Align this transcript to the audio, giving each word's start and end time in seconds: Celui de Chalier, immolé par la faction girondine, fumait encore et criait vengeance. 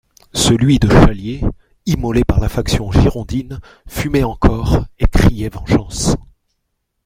Celui 0.33 0.79
de 0.79 0.89
Chalier, 0.89 1.41
immolé 1.85 2.23
par 2.23 2.39
la 2.39 2.49
faction 2.49 2.91
girondine, 2.91 3.59
fumait 3.87 4.23
encore 4.23 4.83
et 4.97 5.05
criait 5.05 5.49
vengeance. 5.49 6.15